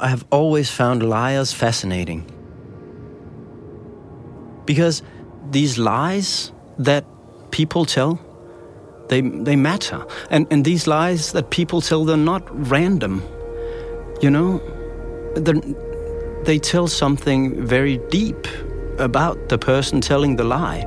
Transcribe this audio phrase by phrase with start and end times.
[0.00, 2.24] I have always found liars fascinating.
[4.64, 5.02] Because
[5.50, 7.04] these lies that
[7.50, 8.20] people tell,
[9.08, 10.06] they, they matter.
[10.30, 13.22] And, and these lies that people tell, they're not random.
[14.20, 14.58] You know,
[16.44, 18.46] they tell something very deep
[18.98, 20.84] about the person telling the lie.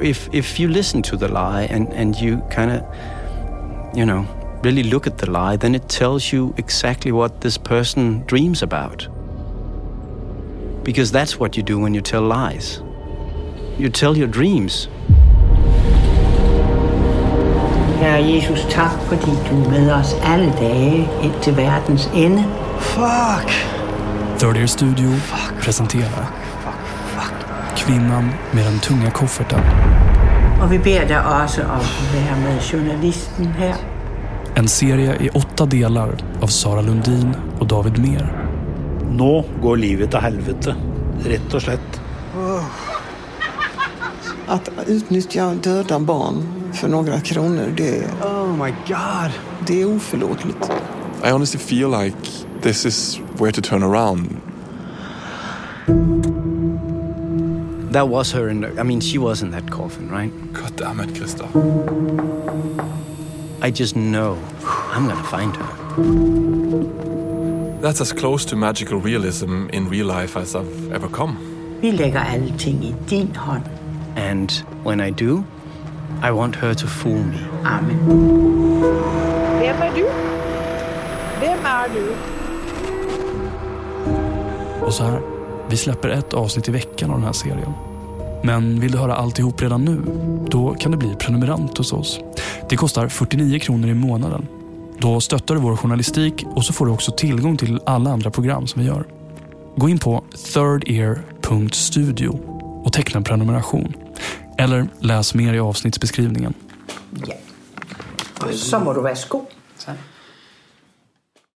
[0.00, 4.26] If, if you listen to the lie and, and you kind of, you know,
[4.62, 9.08] really look at the lie, then it tells you exactly what this person dreams about.
[10.84, 12.82] Because that's what you do when you tell lies.
[13.78, 14.88] You tell your dreams.
[18.00, 22.44] Herre Jesus, tak fordi du er med os alle dage ind til verdens ende.
[22.78, 23.50] Fuck!
[24.38, 26.32] Third Ear Studio fuck, presenterar
[26.64, 26.74] fuck,
[27.06, 27.34] Fuck.
[27.76, 29.60] Kvinnan med den tunga kofferten.
[30.62, 33.99] Och vi ber dig också om att vara med journalisten här.
[34.54, 38.48] En serie i åtta delar av Sara Lundin och David Mer.
[39.10, 40.76] Nu går livet till helvete,
[41.24, 42.00] rätt och slätt.
[44.46, 49.30] Att utnyttja döda barn för några kronor, det, oh my God.
[49.66, 50.70] det är oförlåtligt.
[51.24, 52.16] I honestly feel like
[52.62, 54.36] this is where to turn around.
[57.92, 60.32] That was her in the, I mean, she was in that coffin, right?
[60.52, 61.48] God damn it, Krista.
[63.62, 64.38] I just know
[64.90, 65.66] I'm gonna find her.
[67.82, 71.36] That's as close to magical realism in real life as I've ever come.
[71.80, 73.64] Vi lägger allting i din hand.
[74.16, 74.52] And
[74.84, 75.44] when I do,
[76.22, 77.38] I want her to fool me.
[77.64, 77.98] Amen.
[79.60, 80.08] Vem är du?
[81.40, 82.14] Vem är du?
[84.86, 85.20] Och så här,
[85.68, 87.72] vi släpper ett avsnitt i veckan av den här serien.
[88.42, 90.02] Men vill du höra alltihop redan nu?
[90.50, 92.20] Då kan du bli prenumerant hos oss.
[92.70, 94.46] Det kostar 49 kronor i månaden.
[94.98, 98.66] Då stöttar du vår journalistik och så får du också tillgång till alla andra program
[98.66, 99.04] som vi gör.
[99.76, 102.28] Gå in på thirdear.studio
[102.84, 103.92] och teckna en prenumeration.
[104.58, 106.54] Eller läs mer i avsnittsbeskrivningen.
[107.26, 107.34] Ja.
[108.40, 108.54] Och